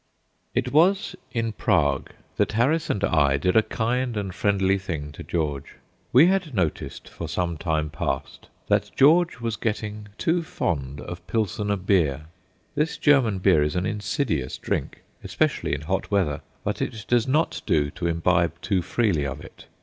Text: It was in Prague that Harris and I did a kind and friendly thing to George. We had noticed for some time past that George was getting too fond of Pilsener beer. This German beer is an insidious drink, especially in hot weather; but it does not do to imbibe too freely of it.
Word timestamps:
It 0.55 0.71
was 0.73 1.15
in 1.31 1.51
Prague 1.51 2.09
that 2.37 2.53
Harris 2.53 2.89
and 2.89 3.03
I 3.03 3.37
did 3.37 3.55
a 3.55 3.61
kind 3.61 4.17
and 4.17 4.33
friendly 4.33 4.79
thing 4.79 5.11
to 5.11 5.21
George. 5.23 5.75
We 6.11 6.25
had 6.25 6.55
noticed 6.55 7.07
for 7.07 7.29
some 7.29 7.55
time 7.55 7.91
past 7.91 8.47
that 8.67 8.89
George 8.95 9.41
was 9.41 9.57
getting 9.57 10.07
too 10.17 10.41
fond 10.41 11.01
of 11.01 11.27
Pilsener 11.27 11.75
beer. 11.77 12.25
This 12.73 12.97
German 12.97 13.37
beer 13.37 13.61
is 13.61 13.75
an 13.75 13.85
insidious 13.85 14.57
drink, 14.57 15.03
especially 15.23 15.71
in 15.75 15.81
hot 15.81 16.09
weather; 16.09 16.41
but 16.63 16.81
it 16.81 17.05
does 17.07 17.27
not 17.27 17.61
do 17.67 17.91
to 17.91 18.07
imbibe 18.07 18.59
too 18.61 18.81
freely 18.81 19.27
of 19.27 19.39
it. 19.39 19.67